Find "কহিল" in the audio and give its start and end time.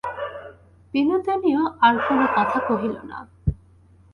2.67-2.95